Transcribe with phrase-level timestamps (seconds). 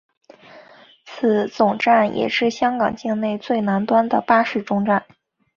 [1.05, 5.05] 此总站也是香港境内最南端的巴士终站。